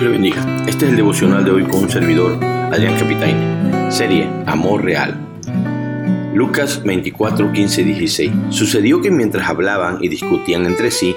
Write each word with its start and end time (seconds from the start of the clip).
Dios 0.00 0.12
le 0.12 0.16
bendiga. 0.16 0.64
Este 0.66 0.86
es 0.86 0.92
el 0.92 0.96
devocional 0.96 1.44
de 1.44 1.50
hoy 1.50 1.64
con 1.64 1.82
un 1.82 1.90
servidor, 1.90 2.42
Adrián 2.42 2.96
Capitaine. 2.96 3.90
Serie 3.92 4.30
Amor 4.46 4.82
Real. 4.82 5.14
Lucas 6.32 6.82
24, 6.82 7.52
15, 7.52 7.84
16. 7.84 8.32
Sucedió 8.48 9.02
que 9.02 9.10
mientras 9.10 9.46
hablaban 9.46 9.98
y 10.00 10.08
discutían 10.08 10.64
entre 10.64 10.90
sí, 10.90 11.14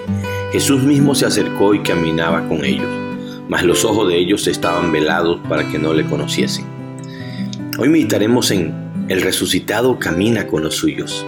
Jesús 0.51 0.83
mismo 0.83 1.15
se 1.15 1.25
acercó 1.25 1.73
y 1.73 1.79
caminaba 1.79 2.45
con 2.49 2.65
ellos, 2.65 2.89
mas 3.47 3.63
los 3.63 3.85
ojos 3.85 4.09
de 4.09 4.17
ellos 4.17 4.47
estaban 4.47 4.91
velados 4.91 5.39
para 5.47 5.65
que 5.71 5.79
no 5.79 5.93
le 5.93 6.03
conociesen. 6.03 6.65
Hoy 7.77 7.87
meditaremos 7.87 8.51
en 8.51 8.73
El 9.07 9.21
resucitado 9.21 9.97
camina 9.97 10.45
con 10.45 10.61
los 10.61 10.75
suyos. 10.75 11.25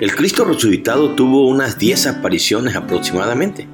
El 0.00 0.14
Cristo 0.14 0.44
resucitado 0.44 1.14
tuvo 1.14 1.48
unas 1.48 1.78
10 1.78 2.08
apariciones 2.08 2.76
aproximadamente. 2.76 3.68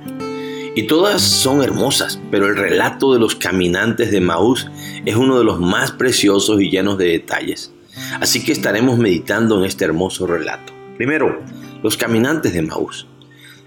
Y 0.74 0.84
todas 0.84 1.20
son 1.20 1.62
hermosas, 1.62 2.20
pero 2.30 2.47
el 2.47 2.56
relato 2.56 3.12
de 3.12 3.19
los 3.19 3.34
caminantes 3.34 4.12
de 4.12 4.20
Maús 4.20 4.69
es 5.05 5.16
uno 5.16 5.37
de 5.37 5.45
los 5.45 5.59
más 5.59 5.91
preciosos 5.91 6.60
y 6.60 6.70
llenos 6.70 6.96
de 6.96 7.06
detalles. 7.06 7.73
Así 8.20 8.45
que 8.45 8.52
estaremos 8.52 8.96
meditando 8.96 9.59
en 9.59 9.65
este 9.65 9.84
hermoso 9.84 10.29
relato. 10.29 10.73
Primero, 10.96 11.43
los 11.83 11.96
caminantes 11.96 12.52
de 12.52 12.62
Maús. 12.62 13.09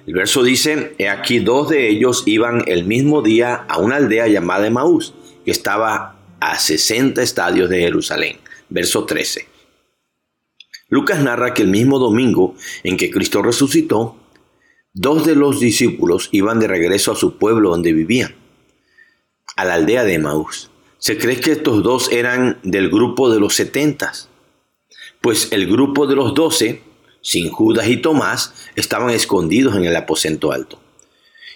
El 0.07 0.13
verso 0.13 0.43
dice, 0.43 0.95
he 0.97 1.09
aquí 1.09 1.39
dos 1.39 1.69
de 1.69 1.89
ellos 1.89 2.23
iban 2.25 2.63
el 2.67 2.85
mismo 2.85 3.21
día 3.21 3.65
a 3.67 3.79
una 3.79 3.97
aldea 3.97 4.27
llamada 4.27 4.69
Maús, 4.69 5.13
que 5.43 5.51
estaba 5.51 6.15
a 6.39 6.57
60 6.57 7.21
estadios 7.21 7.69
de 7.69 7.81
Jerusalén. 7.81 8.37
Verso 8.69 9.03
13. 9.03 9.47
Lucas 10.87 11.21
narra 11.21 11.53
que 11.53 11.63
el 11.63 11.69
mismo 11.69 11.99
domingo 11.99 12.55
en 12.83 12.95
que 12.95 13.09
Cristo 13.11 13.41
resucitó, 13.41 14.15
Dos 14.95 15.25
de 15.25 15.33
los 15.33 15.59
discípulos 15.59 16.29
iban 16.31 16.59
de 16.59 16.67
regreso 16.67 17.11
a 17.11 17.15
su 17.15 17.39
pueblo 17.39 17.71
donde 17.71 17.93
vivían, 17.93 18.35
a 19.55 19.65
la 19.65 19.73
aldea 19.73 20.03
de 20.03 20.19
Maús. 20.19 20.69
Se 20.99 21.17
cree 21.17 21.39
que 21.39 21.53
estos 21.53 21.81
dos 21.81 22.11
eran 22.11 22.59
del 22.61 22.91
grupo 22.91 23.31
de 23.31 23.39
los 23.39 23.55
setentas, 23.55 24.29
pues 25.19 25.51
el 25.51 25.65
grupo 25.65 26.05
de 26.05 26.15
los 26.15 26.35
doce, 26.35 26.83
sin 27.21 27.49
Judas 27.49 27.87
y 27.87 27.97
Tomás, 27.97 28.53
estaban 28.75 29.09
escondidos 29.09 29.75
en 29.75 29.85
el 29.85 29.95
aposento 29.95 30.51
alto. 30.51 30.79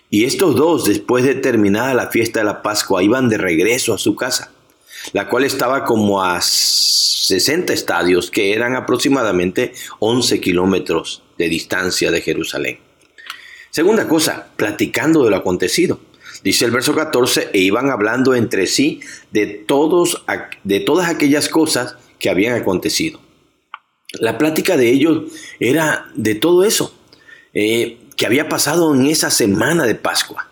Y 0.09 0.25
estos 0.25 0.55
dos, 0.55 0.85
después 0.85 1.23
de 1.23 1.35
terminada 1.35 1.93
la 1.93 2.09
fiesta 2.09 2.39
de 2.39 2.45
la 2.45 2.63
Pascua, 2.63 3.03
iban 3.03 3.29
de 3.29 3.37
regreso 3.37 3.93
a 3.93 3.99
su 3.99 4.15
casa, 4.15 4.51
la 5.13 5.29
cual 5.29 5.43
estaba 5.43 5.85
como 5.85 6.23
a 6.23 6.41
60 6.41 7.71
estadios, 7.71 8.31
que 8.31 8.55
eran 8.55 8.75
aproximadamente 8.75 9.73
11 9.99 10.41
kilómetros 10.41 11.21
de 11.37 11.49
distancia 11.49 12.09
de 12.09 12.21
Jerusalén. 12.21 12.86
Segunda 13.77 14.07
cosa, 14.07 14.47
platicando 14.55 15.23
de 15.23 15.29
lo 15.29 15.35
acontecido. 15.35 15.99
Dice 16.43 16.65
el 16.65 16.71
verso 16.71 16.95
14, 16.95 17.51
e 17.53 17.59
iban 17.59 17.91
hablando 17.91 18.33
entre 18.33 18.65
sí 18.65 19.01
de, 19.29 19.45
todos, 19.45 20.25
de 20.63 20.79
todas 20.79 21.09
aquellas 21.09 21.47
cosas 21.47 21.95
que 22.17 22.31
habían 22.31 22.59
acontecido. 22.59 23.19
La 24.13 24.39
plática 24.39 24.77
de 24.77 24.89
ellos 24.89 25.31
era 25.59 26.07
de 26.15 26.33
todo 26.33 26.63
eso 26.63 26.91
eh, 27.53 27.99
que 28.15 28.25
había 28.25 28.49
pasado 28.49 28.95
en 28.95 29.05
esa 29.05 29.29
semana 29.29 29.85
de 29.85 29.93
Pascua. 29.93 30.49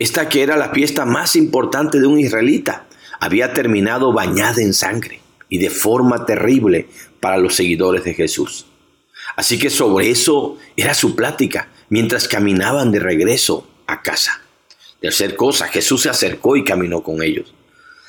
Esta 0.00 0.28
que 0.28 0.42
era 0.42 0.56
la 0.56 0.70
fiesta 0.70 1.04
más 1.04 1.36
importante 1.36 2.00
de 2.00 2.08
un 2.08 2.18
israelita, 2.18 2.86
había 3.20 3.52
terminado 3.52 4.12
bañada 4.12 4.60
en 4.60 4.74
sangre 4.74 5.20
y 5.48 5.58
de 5.58 5.70
forma 5.70 6.26
terrible 6.26 6.88
para 7.20 7.38
los 7.38 7.54
seguidores 7.54 8.02
de 8.02 8.14
Jesús. 8.14 8.66
Así 9.36 9.60
que 9.60 9.70
sobre 9.70 10.10
eso 10.10 10.58
era 10.76 10.92
su 10.92 11.14
plática 11.14 11.68
mientras 11.92 12.26
caminaban 12.26 12.90
de 12.90 13.00
regreso 13.00 13.68
a 13.86 14.00
casa. 14.00 14.40
Tercer 15.02 15.36
cosa, 15.36 15.68
Jesús 15.68 16.00
se 16.00 16.08
acercó 16.08 16.56
y 16.56 16.64
caminó 16.64 17.02
con 17.02 17.22
ellos. 17.22 17.52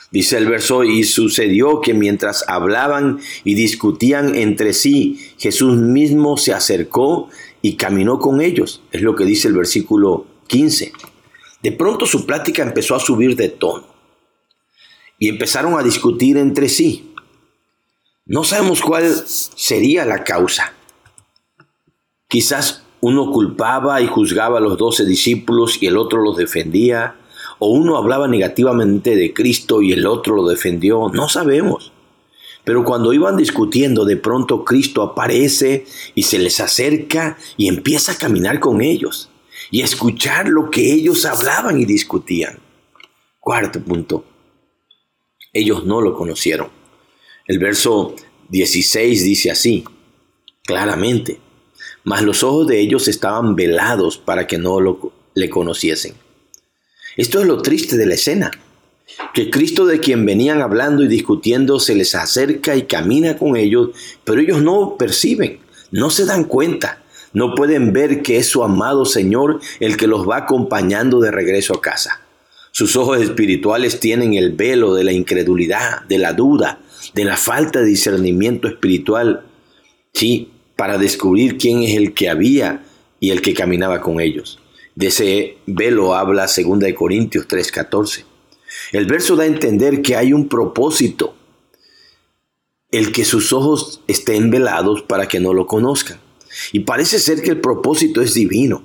Dice 0.10 0.38
el 0.38 0.48
verso, 0.48 0.86
y 0.86 1.04
sucedió 1.04 1.82
que 1.82 1.94
mientras 1.94 2.46
hablaban 2.48 3.20
y 3.44 3.56
discutían 3.56 4.36
entre 4.36 4.72
sí, 4.72 5.34
Jesús 5.38 5.76
mismo 5.76 6.38
se 6.38 6.54
acercó 6.54 7.28
y 7.62 7.76
caminó 7.76 8.20
con 8.20 8.40
ellos. 8.40 8.82
Es 8.94 9.02
lo 9.02 9.18
que 9.18 9.26
dice 9.26 9.50
el 9.50 9.56
versículo 9.56 10.28
15. 10.48 10.94
De 11.62 11.72
pronto 11.74 12.06
su 12.06 12.26
plática 12.26 12.64
empezó 12.64 12.96
a 12.96 13.02
subir 13.02 13.36
de 13.36 13.50
tono 13.50 13.86
y 15.20 15.28
empezaron 15.28 15.78
a 15.78 15.84
discutir 15.84 16.38
entre 16.38 16.70
sí. 16.70 17.14
No 18.26 18.46
sabemos 18.46 18.82
cuál 18.82 19.14
sería 19.28 20.06
la 20.06 20.24
causa. 20.24 20.72
Quizás 22.30 22.83
uno 23.04 23.32
culpaba 23.32 24.00
y 24.00 24.08
juzgaba 24.08 24.60
a 24.60 24.62
los 24.62 24.78
doce 24.78 25.04
discípulos 25.04 25.78
y 25.82 25.88
el 25.88 25.98
otro 25.98 26.22
los 26.22 26.38
defendía, 26.38 27.18
o 27.60 27.68
uno 27.68 27.98
hablaba 27.98 28.30
negativamente 28.30 29.18
de 29.18 29.34
Cristo 29.34 29.82
y 29.82 29.92
el 29.92 30.06
otro 30.06 30.38
lo 30.38 30.48
defendió, 30.48 31.10
no 31.14 31.28
sabemos. 31.28 31.92
Pero 32.64 32.86
cuando 32.86 33.12
iban 33.12 33.36
discutiendo, 33.36 34.06
de 34.06 34.16
pronto 34.16 34.64
Cristo 34.64 35.02
aparece 35.02 35.86
y 36.16 36.24
se 36.24 36.40
les 36.40 36.62
acerca 36.62 37.38
y 37.58 37.68
empieza 37.68 38.14
a 38.14 38.18
caminar 38.18 38.62
con 38.62 38.80
ellos 38.80 39.30
y 39.70 39.82
escuchar 39.82 40.48
lo 40.48 40.72
que 40.72 40.94
ellos 40.94 41.26
hablaban 41.26 41.82
y 41.82 41.84
discutían. 41.84 42.58
Cuarto 43.42 43.82
punto, 43.82 44.24
ellos 45.52 45.84
no 45.84 46.00
lo 46.00 46.14
conocieron. 46.14 46.70
El 47.48 47.60
verso 47.60 48.16
16 48.48 49.26
dice 49.26 49.52
así, 49.52 49.84
claramente, 50.64 51.43
mas 52.04 52.22
los 52.22 52.44
ojos 52.44 52.68
de 52.68 52.80
ellos 52.80 53.08
estaban 53.08 53.56
velados 53.56 54.18
para 54.18 54.48
que 54.48 54.58
no 54.58 54.80
lo, 54.80 55.12
le 55.34 55.50
conociesen. 55.50 56.16
Esto 57.18 57.42
es 57.42 57.48
lo 57.48 57.62
triste 57.62 57.98
de 57.98 58.06
la 58.06 58.16
escena, 58.16 58.52
que 59.34 59.50
Cristo 59.50 59.86
de 59.86 60.00
quien 60.00 60.26
venían 60.26 60.62
hablando 60.62 61.04
y 61.04 61.08
discutiendo 61.08 61.80
se 61.80 61.96
les 61.96 62.16
acerca 62.16 62.76
y 62.76 62.84
camina 62.84 63.38
con 63.38 63.56
ellos, 63.56 63.90
pero 64.24 64.42
ellos 64.42 64.62
no 64.62 64.98
perciben, 64.98 65.60
no 65.92 66.10
se 66.10 66.26
dan 66.26 66.46
cuenta, 66.46 67.04
no 67.34 67.56
pueden 67.56 67.94
ver 67.94 68.22
que 68.22 68.38
es 68.38 68.48
su 68.48 68.64
amado 68.64 69.06
Señor 69.06 69.60
el 69.80 69.98
que 69.98 70.08
los 70.08 70.28
va 70.28 70.38
acompañando 70.38 71.20
de 71.20 71.32
regreso 71.32 71.76
a 71.76 71.82
casa. 71.82 72.22
Sus 72.72 72.96
ojos 72.96 73.22
espirituales 73.22 74.00
tienen 74.00 74.34
el 74.34 74.54
velo 74.54 74.96
de 74.96 75.04
la 75.04 75.12
incredulidad, 75.12 76.02
de 76.08 76.18
la 76.18 76.34
duda, 76.34 76.80
de 77.14 77.24
la 77.24 77.38
falta 77.38 77.80
de 77.80 77.86
discernimiento 77.86 78.68
espiritual. 78.68 79.46
Sí, 80.12 80.52
para 80.84 80.98
descubrir 80.98 81.58
quién 81.58 81.82
es 81.82 81.96
el 81.96 82.14
que 82.14 82.28
había 82.28 82.84
y 83.22 83.32
el 83.32 83.42
que 83.42 83.54
caminaba 83.54 84.02
con 84.02 84.20
ellos. 84.20 84.60
De 84.96 85.08
ese 85.08 85.56
velo 85.66 86.14
habla 86.14 86.46
2 86.46 86.94
Corintios 86.94 87.48
3:14. 87.48 88.26
El 88.92 89.06
verso 89.06 89.38
da 89.38 89.44
a 89.44 89.46
entender 89.46 90.02
que 90.02 90.18
hay 90.18 90.34
un 90.34 90.50
propósito, 90.50 91.38
el 92.92 93.14
que 93.14 93.24
sus 93.24 93.54
ojos 93.54 94.02
estén 94.10 94.52
velados 94.52 95.04
para 95.04 95.30
que 95.30 95.40
no 95.40 95.54
lo 95.54 95.68
conozcan. 95.68 96.20
Y 96.74 96.82
parece 96.82 97.18
ser 97.18 97.42
que 97.42 97.52
el 97.52 97.62
propósito 97.62 98.22
es 98.22 98.34
divino, 98.34 98.84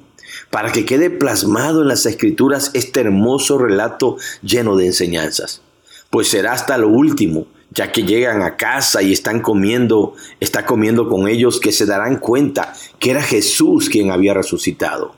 para 0.51 0.71
que 0.71 0.85
quede 0.85 1.11
plasmado 1.11 1.83
en 1.83 1.89
las 1.89 2.07
escrituras 2.07 2.71
este 2.75 3.01
hermoso 3.01 3.59
relato 3.59 4.19
lleno 4.41 4.77
de 4.77 4.87
enseñanzas. 4.87 5.63
Pues 6.11 6.29
será 6.29 6.53
hasta 6.53 6.79
lo 6.79 6.91
último 6.91 7.49
ya 7.71 7.93
que 7.93 8.03
llegan 8.03 8.43
a 8.43 8.57
casa 8.57 9.03
y 9.03 9.13
están 9.13 9.41
comiendo, 9.41 10.15
está 10.41 10.65
comiendo 10.65 11.09
con 11.09 11.29
ellos, 11.29 11.61
que 11.61 11.73
se 11.73 11.87
darán 11.87 12.19
cuenta 12.19 12.75
que 12.99 13.11
era 13.11 13.23
Jesús 13.23 13.89
quien 13.89 14.11
había 14.11 14.35
resucitado. 14.35 15.15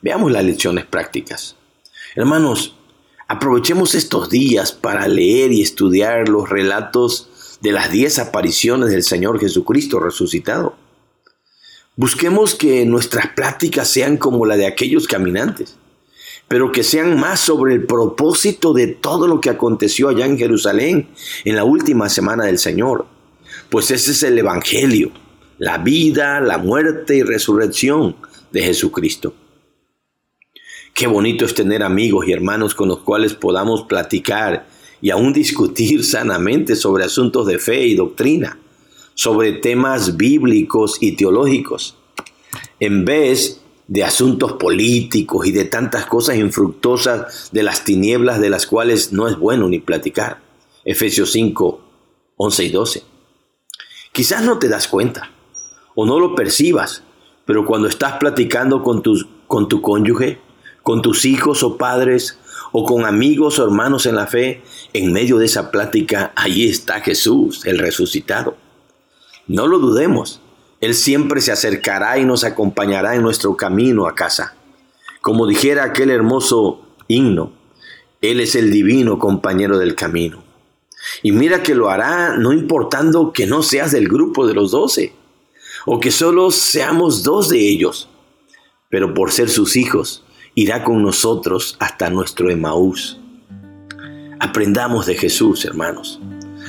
Veamos 0.00 0.32
las 0.32 0.44
lecciones 0.44 0.84
prácticas. 0.84 1.56
Hermanos, 2.14 2.76
aprovechemos 3.28 3.94
estos 3.94 4.28
días 4.28 4.72
para 4.72 5.08
leer 5.08 5.52
y 5.52 5.62
estudiar 5.62 6.28
los 6.28 6.48
relatos 6.48 7.58
de 7.60 7.72
las 7.72 7.90
diez 7.90 8.18
apariciones 8.18 8.90
del 8.90 9.02
Señor 9.02 9.40
Jesucristo 9.40 10.00
resucitado. 10.00 10.76
Busquemos 11.96 12.54
que 12.54 12.84
nuestras 12.84 13.28
pláticas 13.28 13.88
sean 13.88 14.16
como 14.16 14.46
la 14.46 14.56
de 14.56 14.66
aquellos 14.66 15.06
caminantes 15.06 15.76
pero 16.54 16.70
que 16.70 16.84
sean 16.84 17.18
más 17.18 17.40
sobre 17.40 17.74
el 17.74 17.84
propósito 17.84 18.72
de 18.72 18.86
todo 18.86 19.26
lo 19.26 19.40
que 19.40 19.50
aconteció 19.50 20.08
allá 20.08 20.24
en 20.24 20.38
Jerusalén 20.38 21.08
en 21.44 21.56
la 21.56 21.64
última 21.64 22.08
semana 22.08 22.44
del 22.44 22.60
Señor. 22.60 23.06
Pues 23.70 23.90
ese 23.90 24.12
es 24.12 24.22
el 24.22 24.38
Evangelio, 24.38 25.10
la 25.58 25.78
vida, 25.78 26.40
la 26.40 26.58
muerte 26.58 27.16
y 27.16 27.24
resurrección 27.24 28.14
de 28.52 28.62
Jesucristo. 28.62 29.34
Qué 30.94 31.08
bonito 31.08 31.44
es 31.44 31.54
tener 31.54 31.82
amigos 31.82 32.28
y 32.28 32.32
hermanos 32.32 32.76
con 32.76 32.88
los 32.88 33.00
cuales 33.00 33.34
podamos 33.34 33.86
platicar 33.88 34.68
y 35.00 35.10
aún 35.10 35.32
discutir 35.32 36.04
sanamente 36.04 36.76
sobre 36.76 37.02
asuntos 37.02 37.48
de 37.48 37.58
fe 37.58 37.84
y 37.84 37.96
doctrina, 37.96 38.60
sobre 39.14 39.54
temas 39.54 40.16
bíblicos 40.16 40.98
y 41.00 41.16
teológicos, 41.16 41.96
en 42.78 43.04
vez 43.04 43.63
de 43.86 44.04
asuntos 44.04 44.54
políticos 44.54 45.46
y 45.46 45.52
de 45.52 45.64
tantas 45.64 46.06
cosas 46.06 46.36
infructuosas 46.36 47.50
de 47.52 47.62
las 47.62 47.84
tinieblas 47.84 48.40
de 48.40 48.50
las 48.50 48.66
cuales 48.66 49.12
no 49.12 49.28
es 49.28 49.38
bueno 49.38 49.68
ni 49.68 49.78
platicar. 49.78 50.40
Efesios 50.84 51.32
5, 51.32 51.80
11 52.36 52.64
y 52.64 52.70
12. 52.70 53.02
Quizás 54.12 54.42
no 54.42 54.58
te 54.58 54.68
das 54.68 54.88
cuenta 54.88 55.30
o 55.94 56.06
no 56.06 56.18
lo 56.18 56.34
percibas, 56.34 57.02
pero 57.44 57.66
cuando 57.66 57.88
estás 57.88 58.14
platicando 58.14 58.82
con, 58.82 59.02
tus, 59.02 59.26
con 59.46 59.68
tu 59.68 59.82
cónyuge, 59.82 60.40
con 60.82 61.02
tus 61.02 61.24
hijos 61.24 61.62
o 61.62 61.76
padres, 61.76 62.38
o 62.76 62.84
con 62.84 63.04
amigos 63.04 63.60
o 63.60 63.64
hermanos 63.64 64.04
en 64.06 64.16
la 64.16 64.26
fe, 64.26 64.62
en 64.92 65.12
medio 65.12 65.38
de 65.38 65.46
esa 65.46 65.70
plática, 65.70 66.32
allí 66.34 66.68
está 66.68 67.00
Jesús, 67.00 67.64
el 67.66 67.78
resucitado. 67.78 68.56
No 69.46 69.68
lo 69.68 69.78
dudemos, 69.78 70.40
Él 70.84 70.94
siempre 70.94 71.40
se 71.40 71.50
acercará 71.50 72.18
y 72.18 72.26
nos 72.26 72.44
acompañará 72.44 73.14
en 73.14 73.22
nuestro 73.22 73.56
camino 73.56 74.06
a 74.06 74.14
casa. 74.14 74.54
Como 75.22 75.46
dijera 75.46 75.84
aquel 75.84 76.10
hermoso 76.10 76.82
himno, 77.08 77.52
Él 78.20 78.40
es 78.40 78.54
el 78.54 78.70
divino 78.70 79.18
compañero 79.18 79.78
del 79.78 79.94
camino. 79.94 80.44
Y 81.22 81.32
mira 81.32 81.62
que 81.62 81.74
lo 81.74 81.88
hará 81.88 82.36
no 82.36 82.52
importando 82.52 83.32
que 83.32 83.46
no 83.46 83.62
seas 83.62 83.92
del 83.92 84.08
grupo 84.08 84.46
de 84.46 84.52
los 84.52 84.72
doce, 84.72 85.14
o 85.86 86.00
que 86.00 86.10
solo 86.10 86.50
seamos 86.50 87.22
dos 87.22 87.48
de 87.48 87.60
ellos, 87.60 88.10
pero 88.90 89.14
por 89.14 89.32
ser 89.32 89.48
sus 89.48 89.76
hijos, 89.76 90.22
irá 90.54 90.84
con 90.84 91.02
nosotros 91.02 91.76
hasta 91.80 92.10
nuestro 92.10 92.50
Emaús. 92.50 93.18
Aprendamos 94.38 95.06
de 95.06 95.14
Jesús, 95.14 95.64
hermanos, 95.64 96.20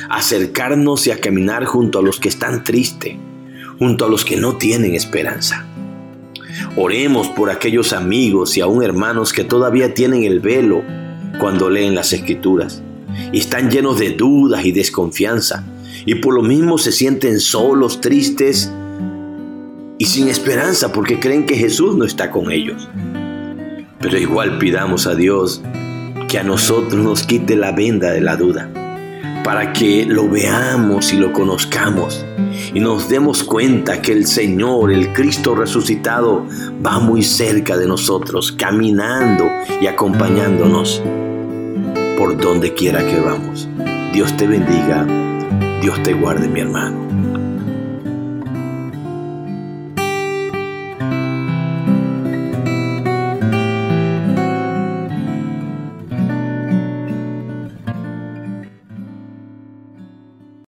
a 0.10 0.20
acercarnos 0.20 1.06
y 1.06 1.12
a 1.12 1.20
caminar 1.20 1.66
junto 1.66 2.00
a 2.00 2.02
los 2.02 2.20
que 2.22 2.30
están 2.30 2.64
tristes, 2.64 3.18
junto 3.80 4.06
a 4.06 4.10
los 4.10 4.26
que 4.26 4.38
no 4.38 4.58
tienen 4.58 4.96
esperanza. 4.96 5.66
Oremos 6.78 7.28
por 7.30 7.50
aquellos 7.50 7.94
amigos 7.94 8.58
y 8.58 8.62
aún 8.62 8.84
hermanos 8.84 9.34
que 9.34 9.44
todavía 9.44 9.94
tienen 9.94 10.24
el 10.24 10.40
velo 10.40 10.84
cuando 11.40 11.70
leen 11.70 11.96
las 11.96 12.14
escrituras 12.14 12.82
y 13.32 13.40
están 13.40 13.70
llenos 13.70 14.00
de 14.00 14.12
dudas 14.12 14.66
y 14.66 14.72
desconfianza 14.72 15.64
y 16.06 16.16
por 16.16 16.34
lo 16.34 16.42
mismo 16.42 16.78
se 16.78 16.92
sienten 16.92 17.40
solos, 17.40 18.02
tristes 18.02 18.72
y 19.98 20.06
sin 20.06 20.28
esperanza 20.28 20.92
porque 20.92 21.20
creen 21.20 21.46
que 21.46 21.56
Jesús 21.56 21.96
no 21.96 22.06
está 22.06 22.32
con 22.32 22.52
ellos. 22.52 22.90
Pero 24.00 24.18
igual 24.18 24.58
pidamos 24.60 25.08
a 25.08 25.16
Dios 25.16 25.62
que 26.28 26.38
a 26.38 26.44
nosotros 26.44 27.04
nos 27.04 27.24
quite 27.24 27.56
la 27.56 27.72
venda 27.72 28.12
de 28.12 28.22
la 28.22 28.36
duda, 28.36 28.70
para 29.44 29.74
que 29.74 30.06
lo 30.06 30.28
veamos 30.30 31.14
y 31.14 31.18
lo 31.18 31.32
conozcamos 31.32 32.26
y 32.74 32.80
nos 32.80 33.10
demos 33.10 33.44
cuenta 33.44 34.02
que 34.02 34.12
el 34.12 34.26
Señor, 34.26 34.92
el 34.92 35.14
Cristo 35.14 35.56
resucitado, 35.56 36.46
va 36.86 37.00
muy 37.00 37.24
cerca 37.24 37.78
de 37.78 37.88
nosotros, 37.88 38.52
caminando 38.52 39.50
y 39.82 39.88
acompañándonos 39.88 41.02
por 42.18 42.38
donde 42.38 42.74
quiera 42.74 43.06
que 43.06 43.20
vamos. 43.20 43.68
Dios 44.14 44.36
te 44.38 44.48
bendiga, 44.48 45.06
Dios 45.82 46.02
te 46.04 46.14
guarde 46.14 46.48
mi 46.48 46.62
hermano. 46.62 47.25